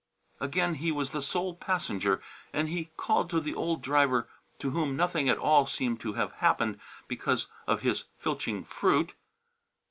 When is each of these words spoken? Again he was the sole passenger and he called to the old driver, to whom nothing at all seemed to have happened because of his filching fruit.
Again 0.39 0.73
he 0.73 0.91
was 0.91 1.11
the 1.11 1.21
sole 1.21 1.53
passenger 1.53 2.23
and 2.53 2.67
he 2.69 2.89
called 2.97 3.29
to 3.29 3.39
the 3.39 3.53
old 3.53 3.83
driver, 3.83 4.27
to 4.57 4.71
whom 4.71 4.95
nothing 4.97 5.29
at 5.29 5.37
all 5.37 5.67
seemed 5.67 5.99
to 6.01 6.13
have 6.13 6.31
happened 6.31 6.79
because 7.07 7.45
of 7.67 7.81
his 7.81 8.05
filching 8.17 8.63
fruit. 8.63 9.13